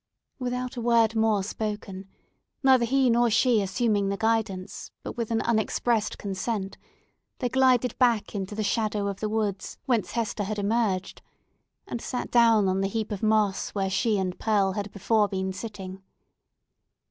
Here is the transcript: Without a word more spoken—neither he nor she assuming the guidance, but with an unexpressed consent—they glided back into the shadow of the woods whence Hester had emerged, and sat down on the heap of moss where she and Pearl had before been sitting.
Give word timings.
Without 0.39 0.77
a 0.77 0.81
word 0.81 1.15
more 1.15 1.43
spoken—neither 1.43 2.85
he 2.85 3.07
nor 3.07 3.29
she 3.29 3.61
assuming 3.61 4.09
the 4.09 4.17
guidance, 4.17 4.89
but 5.03 5.15
with 5.15 5.29
an 5.29 5.41
unexpressed 5.41 6.17
consent—they 6.17 7.49
glided 7.49 7.95
back 7.99 8.33
into 8.33 8.55
the 8.55 8.63
shadow 8.63 9.05
of 9.05 9.19
the 9.19 9.29
woods 9.29 9.77
whence 9.85 10.13
Hester 10.13 10.45
had 10.45 10.57
emerged, 10.57 11.21
and 11.85 12.01
sat 12.01 12.31
down 12.31 12.67
on 12.67 12.81
the 12.81 12.87
heap 12.87 13.11
of 13.11 13.21
moss 13.21 13.69
where 13.75 13.91
she 13.91 14.17
and 14.17 14.39
Pearl 14.39 14.71
had 14.71 14.91
before 14.91 15.27
been 15.29 15.53
sitting. 15.53 16.01